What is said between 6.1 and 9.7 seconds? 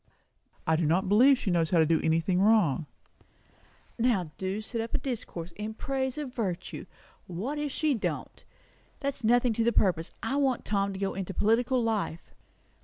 of virtue! What if she don't? That's nothing to